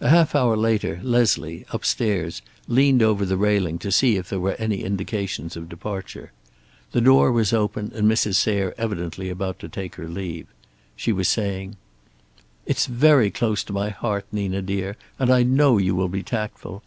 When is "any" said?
4.58-4.82